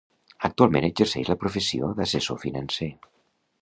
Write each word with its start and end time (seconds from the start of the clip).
Actualment 0.47 0.87
exercix 0.87 1.31
la 1.33 1.37
professió 1.45 1.93
d'assessor 2.01 2.45
financer. 2.49 2.93